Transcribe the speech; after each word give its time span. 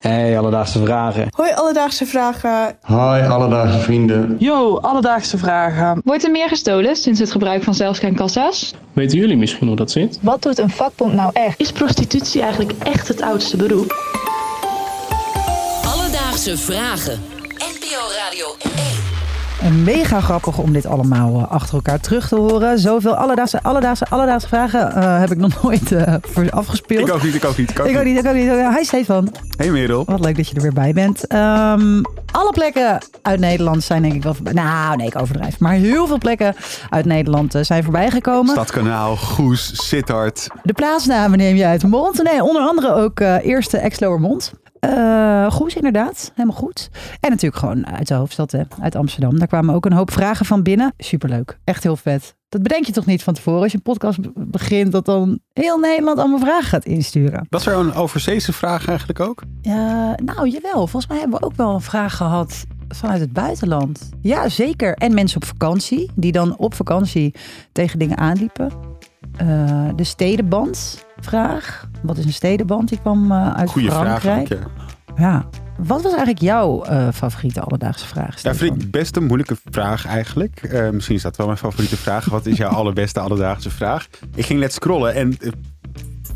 Hey, 0.00 0.38
alledaagse 0.38 0.78
vragen. 0.84 1.28
Hoi 1.36 1.52
Alledaagse 1.52 2.06
Vragen. 2.06 2.78
Hi, 2.86 3.26
alledaagse 3.28 3.78
vrienden. 3.78 4.36
Yo, 4.38 4.76
alledaagse 4.76 5.38
vragen. 5.38 6.00
Wordt 6.04 6.24
er 6.24 6.30
meer 6.30 6.48
gestolen 6.48 6.96
sinds 6.96 7.20
het 7.20 7.30
gebruik 7.30 7.62
van 7.62 7.74
zelfscankassa's? 7.74 8.74
Weten 8.92 9.18
jullie 9.18 9.36
misschien 9.36 9.66
hoe 9.66 9.76
dat 9.76 9.90
zit? 9.90 10.18
Wat 10.22 10.42
doet 10.42 10.58
een 10.58 10.70
vakbond 10.70 11.14
nou 11.14 11.30
echt? 11.32 11.60
Is 11.60 11.72
prostitutie 11.72 12.42
eigenlijk 12.42 12.72
echt 12.82 13.08
het 13.08 13.22
oudste 13.22 13.56
beroep? 13.56 13.96
Alledaagse 15.94 16.58
vragen. 16.58 17.20
NPO 17.58 18.00
Radio 18.24 18.46
1. 18.58 18.69
En 18.69 18.69
mega 19.68 20.20
grappig 20.20 20.58
om 20.58 20.72
dit 20.72 20.86
allemaal 20.86 21.38
eh, 21.38 21.50
achter 21.50 21.74
elkaar 21.74 22.00
terug 22.00 22.28
te 22.28 22.36
horen. 22.36 22.78
Zoveel 22.78 23.14
alledaagse, 23.14 23.62
alledaagse, 23.62 24.06
alledaagse 24.08 24.48
vragen 24.48 24.94
eh, 24.94 25.18
heb 25.18 25.30
ik 25.30 25.38
nog 25.38 25.52
nooit 25.62 25.92
eh, 25.92 26.14
voor 26.20 26.50
afgespeeld. 26.50 27.08
Ik 27.08 27.14
ook 27.14 27.22
niet, 27.22 27.34
ik 27.34 27.44
ook 27.44 27.56
niet. 27.56 27.70
Ik 27.70 27.80
ook, 27.80 27.86
Ik 27.86 27.96
ook 27.96 28.04
niet, 28.04 28.18
ik 28.18 28.26
ook 28.26 28.34
niet. 28.34 28.76
Hi 28.76 28.84
Stefan. 28.84 29.32
Hey 29.56 29.70
Merel. 29.70 30.04
Wat 30.04 30.20
leuk 30.20 30.36
dat 30.36 30.48
je 30.48 30.54
er 30.54 30.62
weer 30.62 30.72
bij 30.72 30.92
bent. 30.92 31.26
Ehm, 31.26 32.02
alle 32.32 32.52
plekken 32.52 32.98
uit 33.22 33.40
Nederland 33.40 33.82
zijn 33.82 34.02
denk 34.02 34.14
ik 34.14 34.22
wel 34.22 34.34
voorbij. 34.34 34.52
Nou, 34.52 34.96
nee, 34.96 35.06
ik 35.06 35.20
overdrijf. 35.20 35.58
Maar 35.58 35.72
heel 35.72 36.06
veel 36.06 36.18
plekken 36.18 36.54
uit 36.90 37.04
Nederland 37.04 37.54
zijn 37.60 37.82
voorbijgekomen. 37.82 38.52
Stadskanaal, 38.52 39.16
Goes, 39.16 39.88
Sittard. 39.88 40.46
De 40.62 40.72
plaatsnamen 40.72 41.38
neem 41.38 41.56
je 41.56 41.64
uit 41.64 41.80
de 41.80 41.86
mond. 41.86 42.22
Nee, 42.22 42.42
onder 42.44 42.62
andere 42.62 42.94
ook 42.94 43.20
eh 43.20 43.44
Eerste 43.44 43.78
Exloermond. 43.78 44.52
Eh 44.80 45.50
Goes, 45.50 45.74
inderdaad. 45.74 46.32
Helemaal 46.34 46.58
goed. 46.58 46.88
En 47.20 47.30
natuurlijk 47.30 47.60
gewoon 47.60 47.86
uit 47.86 48.08
de 48.08 48.14
hoofdstad, 48.14 48.52
hè, 48.52 48.62
uit 48.80 48.94
Amsterdam. 48.94 49.38
Daar 49.38 49.48
kwamen 49.48 49.74
ook 49.74 49.84
een 49.84 49.92
hoop 49.92 50.10
vragen 50.12 50.46
van 50.46 50.62
binnen. 50.62 50.92
Superleuk. 50.98 51.58
Echt 51.64 51.82
heel 51.82 51.96
vet. 51.96 52.34
Dat 52.48 52.62
bedenk 52.62 52.84
je 52.84 52.92
toch 52.92 53.06
niet 53.06 53.22
van 53.22 53.34
tevoren 53.34 53.62
als 53.62 53.70
je 53.70 53.76
een 53.76 53.82
podcast 53.82 54.20
be- 54.20 54.32
begint... 54.34 54.92
dat 54.92 55.04
dan 55.04 55.38
heel 55.52 55.78
Nederland 55.78 56.18
allemaal 56.18 56.38
vragen 56.38 56.68
gaat 56.68 56.84
insturen. 56.84 57.46
Was 57.48 57.66
er 57.66 57.74
een 57.76 57.92
overzeese 57.94 58.52
vraag 58.52 58.88
eigenlijk 58.88 59.20
ook? 59.20 59.42
Nou, 60.24 60.48
jawel. 60.48 60.72
Volgens 60.86 61.06
mij 61.06 61.18
hebben 61.18 61.38
we 61.40 61.46
ook 61.46 61.56
wel 61.56 61.74
een 61.74 61.80
vraag 61.80 62.16
gehad 62.16 62.64
vanuit 62.88 63.20
het 63.20 63.32
buitenland. 63.32 64.08
Ja, 64.22 64.48
zeker. 64.48 64.94
En 64.94 65.14
mensen 65.14 65.36
op 65.42 65.44
vakantie, 65.48 66.10
die 66.14 66.32
dan 66.32 66.56
op 66.56 66.74
vakantie 66.74 67.34
tegen 67.72 67.98
dingen 67.98 68.16
aanliepen. 68.18 68.70
Eh, 69.36 69.88
de 69.96 70.04
stedenband 70.04 71.04
vraag. 71.20 71.88
Wat 72.02 72.18
is 72.18 72.24
een 72.24 72.32
stedenband? 72.32 72.88
Die 72.88 72.98
kwam 73.00 73.32
eh, 73.32 73.52
uit 73.54 73.70
Goeie 73.70 73.90
vraag 73.90 74.20
Frankrijk. 74.20 74.62
ook, 74.62 74.70
ja. 75.16 75.22
ja. 75.24 75.48
Wat 75.76 76.02
was 76.02 76.10
eigenlijk 76.12 76.40
jouw 76.40 76.82
eh, 76.82 77.08
favoriete 77.14 77.60
alledaagse 77.60 78.06
vraag? 78.06 78.32
Ja, 78.32 78.52
Stefan? 78.52 78.56
vind 78.56 78.82
ik 78.82 78.90
best 78.90 79.16
een 79.16 79.24
moeilijke 79.26 79.56
vraag 79.70 80.06
eigenlijk. 80.06 80.88
Misschien 80.92 81.16
is 81.16 81.22
dat 81.22 81.36
wel 81.36 81.46
mijn 81.46 81.58
favoriete 81.58 81.96
vraag. 81.96 82.24
Wat 82.24 82.46
is 82.46 82.56
jouw 82.56 82.70
allerbeste 82.80 83.20
alledaagse 83.20 83.70
vraag? 83.70 84.08
Ik 84.34 84.46
ging 84.46 84.60
net 84.60 84.72
scrollen 84.72 85.14
en 85.14 85.36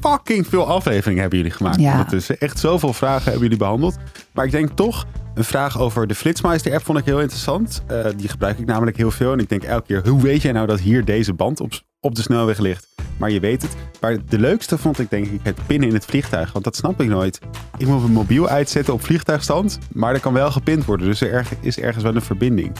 fucking 0.01 0.47
veel 0.47 0.67
afleveringen 0.67 1.20
hebben 1.20 1.39
jullie 1.39 1.55
gemaakt 1.55 1.81
Ja. 1.81 1.91
ondertussen. 1.92 2.39
Echt 2.39 2.58
zoveel 2.58 2.92
vragen 2.92 3.23
hebben 3.25 3.42
jullie 3.42 3.58
behandeld. 3.58 3.97
Maar 4.33 4.45
ik 4.45 4.51
denk 4.51 4.70
toch, 4.70 5.06
een 5.34 5.45
vraag 5.45 5.79
over 5.79 6.06
de 6.06 6.14
Flitsmeister-app 6.14 6.84
vond 6.84 6.98
ik 6.98 7.05
heel 7.05 7.20
interessant. 7.20 7.83
Die 8.17 8.29
gebruik 8.29 8.58
ik 8.58 8.67
namelijk 8.67 8.97
heel 8.97 9.11
veel. 9.11 9.33
En 9.33 9.39
ik 9.39 9.48
denk 9.48 9.62
elke 9.62 9.86
keer, 9.86 10.08
hoe 10.08 10.23
weet 10.23 10.42
jij 10.42 10.53
nou 10.53 10.67
dat 10.67 10.81
hier 10.81 11.05
deze 11.05 11.33
band 11.33 11.61
op, 11.61 11.73
op 12.05 12.15
de 12.15 12.23
snelweg 12.23 12.59
ligt? 12.59 12.89
Maar 13.17 13.31
je 13.31 13.41
weet 13.41 13.63
het. 13.63 13.77
Maar 14.01 14.19
de 14.29 14.39
leukste 14.39 14.79
vond 14.79 14.99
ik 14.99 15.11
denk 15.11 15.27
ik 15.27 15.41
het 15.43 15.67
pinnen 15.67 15.89
in 15.89 15.95
het 15.95 16.05
vliegtuig. 16.05 16.53
Want 16.53 16.65
dat 16.65 16.77
snap 16.77 17.01
ik 17.01 17.09
nooit. 17.09 17.39
Ik 17.77 17.87
moet 17.87 18.01
mijn 18.01 18.13
mobiel 18.13 18.49
uitzetten 18.49 18.95
op 18.95 19.03
vliegtuigstand. 19.03 19.79
Maar 19.93 20.15
er 20.15 20.21
kan 20.21 20.33
wel 20.33 20.51
gepind 20.51 20.85
worden. 20.85 21.07
Dus 21.07 21.21
er 21.21 21.49
is 21.61 21.79
ergens 21.79 22.05
wel 22.05 22.15
een 22.15 22.23
verbinding. 22.23 22.73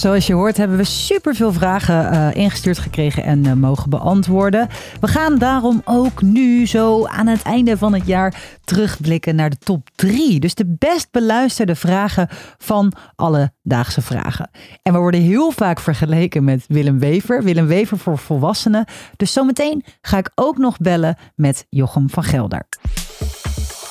Zoals 0.00 0.26
je 0.26 0.34
hoort 0.34 0.56
hebben 0.56 0.76
we 0.76 0.84
superveel 0.84 1.52
vragen 1.52 2.10
eh, 2.10 2.42
ingestuurd 2.42 2.78
gekregen 2.78 3.24
en 3.24 3.46
eh, 3.46 3.52
mogen 3.52 3.90
beantwoorden. 3.90 4.68
We 5.00 5.06
gaan 5.08 5.38
daarom 5.38 5.82
ook 5.84 6.22
nu 6.22 6.66
zo 6.66 7.06
aan 7.06 7.26
het 7.26 7.42
einde 7.42 7.76
van 7.76 7.94
het 7.94 8.06
jaar 8.06 8.58
terugblikken 8.64 9.34
naar 9.34 9.50
de 9.50 9.58
top 9.58 9.88
3. 9.94 10.40
Dus 10.40 10.54
de 10.54 10.76
best 10.78 11.10
beluisterde 11.10 11.74
vragen 11.74 12.28
van 12.58 12.92
alledaagse 13.14 14.02
vragen. 14.02 14.50
En 14.82 14.92
we 14.92 14.98
worden 14.98 15.20
heel 15.20 15.50
vaak 15.50 15.80
vergeleken 15.80 16.44
met 16.44 16.64
Willem 16.68 16.98
Wever. 16.98 17.42
Willem 17.42 17.66
Wever 17.66 17.98
voor 17.98 18.18
volwassenen. 18.18 18.84
Dus 19.16 19.32
zometeen 19.32 19.84
ga 20.00 20.18
ik 20.18 20.30
ook 20.34 20.58
nog 20.58 20.78
bellen 20.78 21.16
met 21.34 21.66
Jochem 21.68 22.10
van 22.10 22.24
Gelder. 22.24 22.66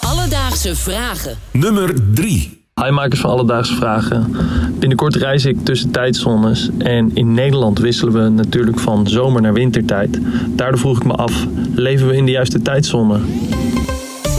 Alledaagse 0.02 0.76
vragen. 0.76 1.38
Nummer 1.52 2.14
3. 2.14 2.59
Hi 2.84 2.90
makers 2.90 3.20
van 3.20 3.30
Alledaagse 3.30 3.76
Vragen. 3.76 4.36
Binnenkort 4.80 5.16
reis 5.16 5.46
ik 5.46 5.64
tussen 5.64 5.92
tijdzones. 5.92 6.70
En 6.78 7.12
in 7.14 7.34
Nederland 7.34 7.80
wisselen 7.80 8.14
we 8.14 8.30
natuurlijk 8.30 8.80
van 8.80 9.08
zomer 9.08 9.42
naar 9.42 9.54
wintertijd. 9.54 10.20
Daardoor 10.48 10.80
vroeg 10.80 10.98
ik 10.98 11.06
me 11.06 11.14
af, 11.14 11.46
leven 11.76 12.08
we 12.08 12.16
in 12.16 12.26
de 12.26 12.32
juiste 12.32 12.62
tijdzone? 12.62 13.20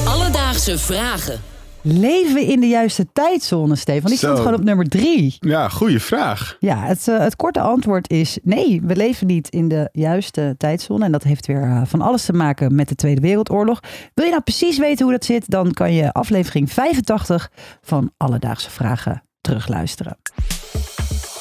Alledaagse 0.09 0.79
vragen. 0.79 1.41
Leven 1.83 2.35
we 2.35 2.47
in 2.47 2.61
de 2.61 2.69
juiste 2.69 3.07
tijdzone, 3.13 3.77
Stefan? 3.77 4.09
Die 4.09 4.19
stond 4.19 4.39
gewoon 4.39 4.55
op 4.55 4.65
nummer 4.65 4.89
3. 4.89 5.37
Ja, 5.39 5.69
goede 5.69 6.01
vraag. 6.01 6.57
Ja, 6.59 6.77
het, 6.85 7.09
eh, 7.09 7.19
het 7.19 7.37
korte 7.37 7.61
antwoord 7.61 8.11
is 8.11 8.39
nee, 8.43 8.81
we 8.85 8.97
leven 8.97 9.27
niet 9.27 9.49
in 9.49 9.69
de 9.69 9.89
juiste 9.93 10.55
tijdzone. 10.59 11.05
En 11.05 11.13
dat 11.13 11.23
heeft 11.23 11.47
weer 11.47 11.63
eh, 11.63 11.83
van 11.85 12.01
alles 12.01 12.25
te 12.25 12.33
maken 12.33 12.75
met 12.75 12.89
de 12.89 12.95
Tweede 12.95 13.21
Wereldoorlog. 13.21 13.81
Wil 14.15 14.25
je 14.25 14.31
nou 14.31 14.43
precies 14.43 14.79
weten 14.79 15.05
hoe 15.05 15.15
dat 15.15 15.25
zit, 15.25 15.51
dan 15.51 15.73
kan 15.73 15.93
je 15.93 16.13
aflevering 16.13 16.73
85 16.73 17.51
van 17.83 18.13
Alledaagse 18.17 18.71
Vragen 18.71 19.23
terugluisteren. 19.41 20.17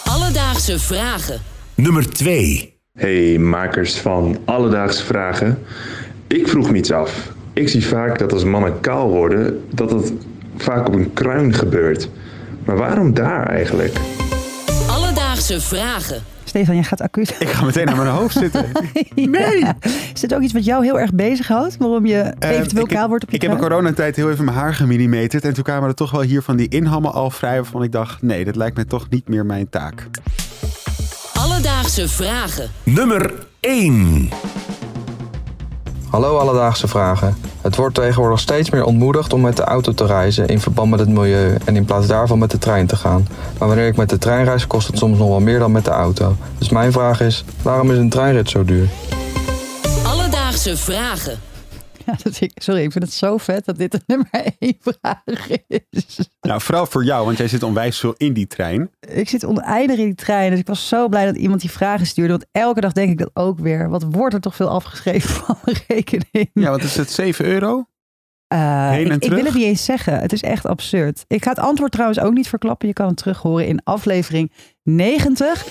Alledaagse 0.04 0.80
vragen. 0.80 1.42
Nummer 1.76 2.10
2. 2.10 2.78
Hey 2.94 3.38
makers 3.38 4.00
van 4.00 4.38
Alledaagse 4.46 5.06
Vragen. 5.06 5.60
Ik 6.28 6.48
vroeg 6.48 6.72
me 6.72 6.78
iets 6.78 6.92
af. 6.92 7.32
Ik 7.54 7.70
zie 7.70 7.86
vaak 7.86 8.20
dat 8.20 8.34
als 8.34 8.44
mannen 8.44 8.80
kaal 8.80 9.10
worden, 9.10 9.64
dat 9.74 9.90
dat 9.90 10.12
vaak 10.64 10.88
op 10.88 10.94
een 10.94 11.14
kruin 11.14 11.54
gebeurt. 11.54 12.10
Maar 12.66 12.78
waarom 12.78 13.14
daar 13.14 13.46
eigenlijk? 13.48 13.98
Alledaagse 14.90 15.62
vragen. 15.62 16.22
Stefan, 16.44 16.76
jij 16.76 16.84
gaat 16.84 17.02
acuut. 17.02 17.36
Ik 17.40 17.50
ga 17.50 17.66
meteen 17.66 17.86
naar 17.86 17.96
mijn 17.96 18.08
hoofd 18.10 18.38
zitten. 18.38 18.66
Nee! 19.16 19.64
Is 20.14 20.20
dit 20.20 20.36
ook 20.36 20.42
iets 20.42 20.54
wat 20.54 20.66
jou 20.66 20.84
heel 20.84 21.00
erg 21.00 21.14
bezighoudt? 21.14 21.78
Waarom 21.78 22.06
je 22.06 22.34
eventueel 22.40 22.84
Eh, 22.84 22.90
ik, 22.92 22.98
kaal 22.98 23.08
wordt 23.08 23.24
op 23.24 23.30
je 23.30 23.36
Ik 23.36 23.42
heb 23.42 23.52
in 23.52 23.58
coronatijd 23.58 24.16
heel 24.16 24.32
even 24.32 24.46
mijn 24.46 24.58
haar 24.58 24.74
gemillimeterd. 24.74 25.44
En 25.44 25.54
toen 25.54 25.64
kwamen 25.64 25.90
er 25.90 25.96
toch 25.96 26.12
wel 26.12 26.22
hier 26.22 26.42
van 26.42 26.56
die 26.56 26.68
inhammen 26.68 27.14
al 27.14 27.30
vrij. 27.30 27.56
Waarvan 27.56 27.84
ik 27.84 27.92
dacht, 27.92 28.22
nee, 28.22 28.46
dit 28.46 28.56
lijkt 28.56 28.78
me 28.78 28.86
toch 28.86 29.10
niet 29.10 29.28
meer 29.28 29.46
mijn 29.46 29.70
taak. 29.70 30.08
Alledaagse 31.34 32.08
vragen. 32.08 32.70
Nummer 32.84 33.34
1. 33.60 34.30
Hallo 36.10 36.38
Alledaagse 36.38 36.88
Vragen. 36.88 37.49
Het 37.62 37.76
wordt 37.76 37.96
tegenwoordig 37.96 38.40
steeds 38.40 38.70
meer 38.70 38.84
ontmoedigd 38.84 39.34
om 39.34 39.42
met 39.42 39.56
de 39.56 39.64
auto 39.64 39.94
te 39.94 40.06
reizen 40.06 40.48
in 40.48 40.60
verband 40.60 40.90
met 40.90 41.00
het 41.00 41.10
milieu 41.10 41.58
en 41.66 41.76
in 41.76 41.86
plaats 41.86 42.08
daarvan 42.08 42.40
met 42.40 42.52
de 42.52 42.58
trein 42.58 42.88
te 42.88 42.96
gaan. 42.96 43.28
Maar 43.58 43.68
wanneer 43.68 43.88
ik 43.88 43.96
met 43.96 44.10
de 44.10 44.18
trein 44.18 44.46
reis 44.46 44.68
kost 44.68 44.88
het 44.88 44.98
soms 44.98 45.18
nog 45.18 45.28
wel 45.28 45.40
meer 45.40 45.60
dan 45.60 45.72
met 45.72 45.86
de 45.86 45.92
auto. 45.92 46.36
Dus 46.58 46.70
mijn 46.70 46.92
vraag 46.92 47.22
is, 47.22 47.44
waarom 47.62 47.92
is 47.92 47.98
een 47.98 48.10
treinrit 48.10 48.50
zo 48.50 48.66
duur? 48.66 48.88
Alledaagse 50.04 50.78
vragen. 50.78 51.49
Ja, 52.06 52.14
dat 52.24 52.36
vind 52.38 52.42
ik- 52.56 52.62
sorry, 52.62 52.82
ik 52.84 52.92
vind 52.92 53.04
het 53.04 53.14
zo 53.14 53.38
vet 53.38 53.66
dat 53.66 53.78
dit 53.78 53.92
de 53.96 54.02
nummer 54.08 54.28
één 54.60 54.78
vraag 54.80 55.48
is. 55.90 56.30
Nou, 56.42 56.62
vooral 56.62 56.86
voor 56.86 57.04
jou, 57.04 57.26
want 57.26 57.38
jij 57.38 57.48
zit 57.48 57.64
onwijs 57.64 58.00
veel 58.00 58.14
in 58.18 58.34
die 58.34 58.48
trein. 58.48 58.90
Ik 59.00 59.30
zit 59.30 59.46
oneindig 59.46 59.98
in 59.98 60.06
die 60.06 60.16
trein, 60.16 60.50
dus 60.50 60.60
ik 60.60 60.68
was 60.68 60.88
zo 60.88 61.08
blij 61.08 61.26
dat 61.26 61.36
iemand 61.36 61.62
die 61.62 61.72
vragen 61.72 62.06
stuurde. 62.06 62.32
Want 62.32 62.46
elke 62.52 62.82
dag 62.82 62.92
denk 62.92 63.12
ik 63.12 63.18
dat 63.18 63.30
ook 63.34 63.60
weer. 63.60 63.90
Wat 63.90 64.06
wordt 64.10 64.34
er 64.34 64.42
toch 64.42 64.56
veel 64.56 64.70
afgeschreven 64.70 65.30
van 65.46 65.58
mijn 65.66 65.78
rekening? 65.88 66.50
Ja, 66.54 66.70
wat 66.70 66.84
is 66.84 66.96
het? 66.96 67.12
7 67.12 67.46
euro? 67.46 67.86
Eh, 68.48 68.90
Heen 68.90 69.06
en 69.10 69.16
ik, 69.16 69.24
ik 69.24 69.32
wil 69.32 69.46
het 69.46 69.54
niet 69.54 69.64
eens 69.64 69.86
zeggen. 69.86 70.20
Het 70.20 70.34
is 70.34 70.42
echt 70.42 70.66
absurd. 70.66 71.24
Ik 71.28 71.44
ga 71.44 71.50
het 71.50 71.60
antwoord 71.60 71.92
trouwens 71.92 72.20
ook 72.20 72.34
niet 72.34 72.48
verklappen. 72.48 72.88
Je 72.88 72.94
kan 72.94 73.08
het 73.08 73.18
terug 73.18 73.38
horen 73.42 73.68
in 73.68 73.82
aflevering 73.84 74.52
90. 74.84 75.66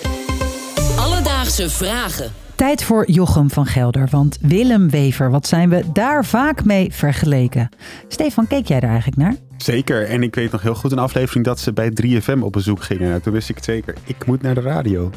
Alledaagse 0.99 1.71
vragen. 1.71 2.33
Tijd 2.59 2.85
voor 2.85 3.11
Jochem 3.11 3.51
van 3.51 3.67
Gelder. 3.67 4.09
Want 4.11 4.39
Willem 4.41 4.91
Wever, 4.91 5.31
wat 5.31 5.47
zijn 5.47 5.69
we 5.69 5.85
daar 5.93 6.25
vaak 6.25 6.65
mee 6.65 6.93
vergeleken? 6.93 7.69
Stefan, 8.09 8.47
keek 8.47 8.67
jij 8.67 8.81
daar 8.81 8.91
eigenlijk 8.91 9.21
naar? 9.21 9.35
Zeker. 9.57 10.07
En 10.09 10.23
ik 10.23 10.35
weet 10.35 10.53
nog 10.53 10.63
heel 10.63 10.75
goed 10.75 10.93
een 10.93 10.99
aflevering 10.99 11.45
dat 11.45 11.61
ze 11.61 11.73
bij 11.73 11.93
3FM 12.03 12.39
op 12.41 12.53
bezoek 12.53 12.83
gingen. 12.83 13.09
Nou, 13.09 13.21
toen 13.21 13.33
wist 13.33 13.49
ik 13.49 13.55
het 13.55 13.65
zeker. 13.65 13.95
Ik 14.05 14.27
moet 14.27 14.43
naar 14.43 14.55
de 14.55 14.61
radio. 14.61 15.11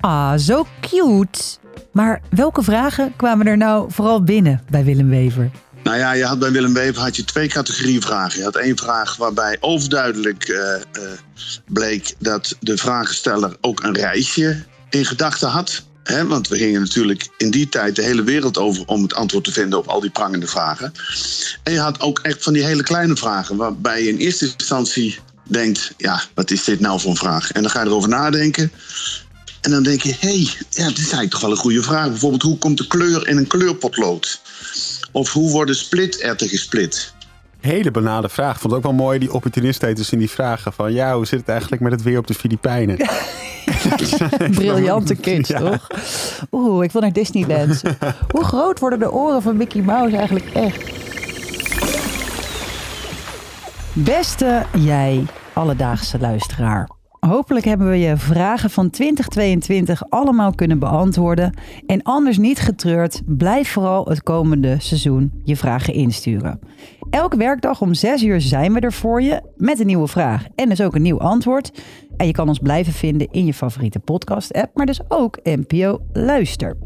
Ah, 0.00 0.34
zo 0.36 0.66
cute. 0.80 1.40
Maar 1.92 2.20
welke 2.30 2.62
vragen 2.62 3.12
kwamen 3.16 3.46
er 3.46 3.56
nou 3.56 3.92
vooral 3.92 4.22
binnen 4.22 4.62
bij 4.70 4.84
Willem 4.84 5.08
Wever? 5.08 5.50
Nou 5.82 5.96
ja, 5.96 6.12
je 6.12 6.24
had 6.24 6.38
bij 6.38 6.50
Willem 6.50 6.74
Wever 6.74 7.02
had 7.02 7.16
je 7.16 7.24
twee 7.24 7.48
categorieën 7.48 8.02
vragen. 8.02 8.38
Je 8.38 8.44
had 8.44 8.56
één 8.56 8.76
vraag 8.76 9.16
waarbij 9.16 9.56
overduidelijk 9.60 10.44
eh, 10.44 10.74
eh, 10.74 10.82
bleek 11.72 12.14
dat 12.18 12.56
de 12.60 12.76
vragensteller 12.76 13.56
ook 13.60 13.82
een 13.82 13.94
reisje 13.94 14.64
in 14.90 15.04
gedachten 15.04 15.48
had. 15.48 15.84
Hè, 16.06 16.26
want 16.26 16.48
we 16.48 16.56
gingen 16.56 16.80
natuurlijk 16.80 17.28
in 17.36 17.50
die 17.50 17.68
tijd 17.68 17.96
de 17.96 18.02
hele 18.02 18.22
wereld 18.22 18.58
over 18.58 18.82
om 18.86 19.02
het 19.02 19.14
antwoord 19.14 19.44
te 19.44 19.52
vinden 19.52 19.78
op 19.78 19.86
al 19.86 20.00
die 20.00 20.10
prangende 20.10 20.46
vragen. 20.46 20.92
En 21.62 21.72
je 21.72 21.78
had 21.78 22.00
ook 22.00 22.18
echt 22.18 22.42
van 22.42 22.52
die 22.52 22.64
hele 22.64 22.82
kleine 22.82 23.16
vragen, 23.16 23.56
waarbij 23.56 24.02
je 24.02 24.08
in 24.08 24.16
eerste 24.16 24.52
instantie 24.56 25.18
denkt: 25.42 25.92
ja, 25.96 26.22
wat 26.34 26.50
is 26.50 26.64
dit 26.64 26.80
nou 26.80 27.00
voor 27.00 27.10
een 27.10 27.16
vraag? 27.16 27.52
En 27.52 27.62
dan 27.62 27.70
ga 27.70 27.80
je 27.80 27.86
erover 27.86 28.08
nadenken. 28.08 28.72
En 29.60 29.70
dan 29.70 29.82
denk 29.82 30.02
je: 30.02 30.16
hé, 30.18 30.28
hey, 30.28 30.48
ja, 30.70 30.86
dit 30.86 30.98
is 30.98 31.02
eigenlijk 31.02 31.30
toch 31.30 31.40
wel 31.40 31.50
een 31.50 31.56
goede 31.56 31.82
vraag. 31.82 32.08
Bijvoorbeeld, 32.08 32.42
hoe 32.42 32.58
komt 32.58 32.78
de 32.78 32.86
kleur 32.86 33.28
in 33.28 33.36
een 33.36 33.46
kleurpotlood? 33.46 34.40
Of 35.12 35.32
hoe 35.32 35.50
worden 35.50 35.76
spliterwten 35.76 36.48
gesplit? 36.48 37.14
hele 37.60 37.90
banale 37.90 38.28
vraag. 38.28 38.54
Ik 38.54 38.60
vond 38.60 38.72
het 38.72 38.84
ook 38.84 38.88
wel 38.88 39.04
mooi, 39.04 39.18
die 39.18 39.32
opportunistheid 39.32 39.96
tussen 39.96 40.18
die 40.18 40.30
vragen. 40.30 40.72
Van 40.72 40.92
ja, 40.92 41.16
hoe 41.16 41.26
zit 41.26 41.38
het 41.38 41.48
eigenlijk 41.48 41.82
met 41.82 41.92
het 41.92 42.02
weer 42.02 42.18
op 42.18 42.26
de 42.26 42.34
Filipijnen? 42.34 42.96
Briljante 44.58 45.14
kids, 45.14 45.48
Ja. 45.48 45.58
toch? 45.58 45.86
Oeh, 46.52 46.84
ik 46.84 46.92
wil 46.92 47.00
naar 47.00 47.12
Disneyland. 47.12 47.82
Hoe 48.34 48.44
groot 48.44 48.78
worden 48.78 48.98
de 48.98 49.12
oren 49.12 49.42
van 49.42 49.56
Mickey 49.56 49.82
Mouse 49.82 50.16
eigenlijk 50.16 50.50
echt? 50.52 50.94
Beste 53.92 54.62
jij, 54.78 55.24
alledaagse 55.52 56.18
luisteraar. 56.18 56.88
Hopelijk 57.20 57.64
hebben 57.64 57.88
we 57.88 57.98
je 57.98 58.16
vragen 58.16 58.70
van 58.70 58.90
2022 58.90 60.10
allemaal 60.10 60.52
kunnen 60.54 60.78
beantwoorden. 60.78 61.54
En 61.86 62.02
anders 62.02 62.38
niet 62.38 62.58
getreurd, 62.58 63.22
blijf 63.26 63.70
vooral 63.72 64.04
het 64.04 64.22
komende 64.22 64.76
seizoen 64.78 65.32
je 65.44 65.56
vragen 65.56 65.94
insturen. 65.94 66.60
Elke 67.10 67.36
werkdag 67.36 67.80
om 67.80 67.94
6 67.94 68.22
uur 68.22 68.40
zijn 68.40 68.72
we 68.72 68.80
er 68.80 68.92
voor 68.92 69.22
je 69.22 69.42
met 69.56 69.80
een 69.80 69.86
nieuwe 69.86 70.06
vraag 70.06 70.46
en 70.54 70.68
dus 70.68 70.80
ook 70.80 70.94
een 70.94 71.02
nieuw 71.02 71.20
antwoord. 71.20 71.82
En 72.16 72.26
je 72.26 72.32
kan 72.32 72.48
ons 72.48 72.58
blijven 72.58 72.92
vinden 72.92 73.28
in 73.30 73.46
je 73.46 73.54
favoriete 73.54 73.98
podcast-app, 73.98 74.70
maar 74.74 74.86
dus 74.86 75.00
ook 75.08 75.38
NPO 75.42 76.00
Luister. 76.12 76.76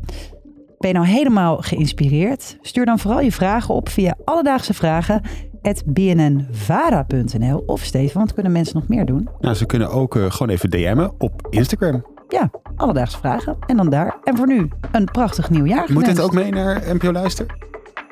Ben 0.79 0.91
je 0.91 0.97
nou 0.97 1.07
helemaal 1.07 1.57
geïnspireerd? 1.57 2.59
Stuur 2.61 2.85
dan 2.85 2.99
vooral 2.99 3.21
je 3.21 3.33
vragen 3.33 3.75
op 3.75 3.89
via 3.89 4.17
alledaagse 4.25 4.75
vragen 4.75 5.23
bnnvara.nl 5.87 7.63
of 7.67 7.83
Stefan, 7.83 8.23
wat 8.23 8.35
kunnen 8.35 8.53
mensen 8.53 8.77
nog 8.77 8.89
meer 8.89 9.07
doen? 9.07 9.29
Nou, 9.41 9.55
ze 9.55 9.67
kunnen 9.67 9.91
ook 9.91 10.17
eh, 10.17 10.31
gewoon 10.31 10.49
even 10.49 10.71
DM'en 10.71 11.13
op 11.19 11.47
Instagram. 11.51 12.05
Ja, 12.29 12.51
alledaagse 12.77 13.19
vragen. 13.19 13.57
En 13.67 13.77
dan 13.77 13.91
daar. 13.91 14.17
En 14.25 14.37
voor 14.37 14.47
nu 14.47 14.69
een 14.93 15.05
prachtig 15.05 15.51
nieuwjaar 15.51 15.93
Moet 15.93 16.05
dit 16.05 16.21
ook 16.21 16.33
mee 16.33 16.51
naar 16.51 16.83
NPO 16.95 17.13
Luister? 17.13 17.60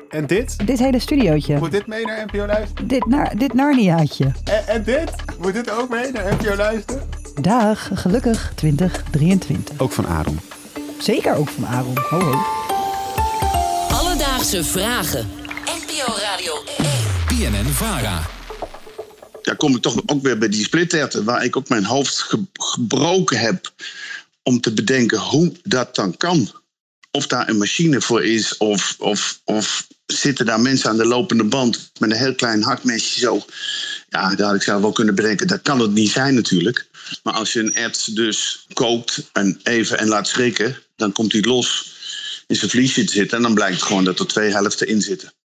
En 0.09 0.27
dit? 0.27 0.67
Dit 0.67 0.79
hele 0.79 0.99
studiootje. 0.99 1.57
Moet 1.57 1.71
dit 1.71 1.87
mee 1.87 2.05
naar 2.05 2.25
NPO 2.25 2.45
Luister? 2.45 2.87
Dit, 2.87 3.05
naar, 3.05 3.37
dit 3.37 3.53
Narniaatje. 3.53 4.31
En, 4.43 4.67
en 4.67 4.83
dit? 4.83 5.11
Moet 5.39 5.53
dit 5.53 5.69
ook 5.71 5.89
mee 5.89 6.11
naar 6.11 6.33
NPO 6.33 6.55
Luister? 6.55 7.01
Dag, 7.41 7.89
gelukkig 7.93 8.51
2023. 8.55 9.79
Ook 9.79 9.91
van 9.91 10.07
Aaron. 10.07 10.39
Zeker 10.99 11.35
ook 11.35 11.49
van 11.49 11.67
Aaron. 11.67 11.97
Ho, 12.09 12.19
ho. 12.19 12.35
Alledaagse 13.89 14.63
vragen. 14.63 15.27
NPO 15.65 16.13
Radio 16.17 16.53
1. 16.77 17.51
BNN 17.51 17.69
Vara. 17.71 18.21
Ja, 19.41 19.53
kom 19.53 19.75
ik 19.75 19.81
toch 19.81 19.95
ook 20.05 20.21
weer 20.21 20.37
bij 20.37 20.49
die 20.49 20.63
splitterten, 20.63 21.23
waar 21.23 21.43
ik 21.43 21.55
ook 21.57 21.69
mijn 21.69 21.85
hoofd 21.85 22.17
ge- 22.19 22.45
gebroken 22.53 23.39
heb 23.39 23.71
om 24.43 24.61
te 24.61 24.73
bedenken 24.73 25.19
hoe 25.19 25.51
dat 25.63 25.95
dan 25.95 26.17
kan. 26.17 26.49
Of 27.19 27.27
daar 27.27 27.49
een 27.49 27.57
machine 27.57 28.01
voor 28.01 28.23
is, 28.23 28.57
of, 28.57 28.95
of, 28.99 29.41
of 29.43 29.87
zitten 30.05 30.45
daar 30.45 30.59
mensen 30.59 30.89
aan 30.89 30.97
de 30.97 31.05
lopende 31.05 31.43
band 31.43 31.91
met 31.99 32.11
een 32.11 32.17
heel 32.17 32.35
klein 32.35 32.63
hakmesje 32.63 33.19
zo. 33.19 33.45
Ja, 34.09 34.35
daar 34.35 34.47
had 34.47 34.61
ik 34.61 34.67
wel 34.67 34.91
kunnen 34.91 35.15
bedenken, 35.15 35.47
dat 35.47 35.61
kan 35.61 35.79
het 35.79 35.91
niet 35.91 36.11
zijn 36.11 36.33
natuurlijk. 36.33 36.87
Maar 37.23 37.33
als 37.33 37.53
je 37.53 37.59
een 37.59 37.75
ert 37.75 38.15
dus 38.15 38.65
kookt 38.73 39.23
en 39.33 39.59
even 39.63 39.99
en 39.99 40.07
laat 40.07 40.27
schrikken, 40.27 40.77
dan 40.95 41.11
komt 41.11 41.31
hij 41.31 41.41
los 41.41 41.91
in 42.47 42.55
zijn 42.55 42.69
vliesje 42.69 43.03
te 43.03 43.13
zitten 43.13 43.37
en 43.37 43.43
dan 43.43 43.53
blijkt 43.53 43.81
gewoon 43.81 44.03
dat 44.03 44.19
er 44.19 44.27
twee 44.27 44.51
helften 44.51 44.87
in 44.87 45.01
zitten. 45.01 45.33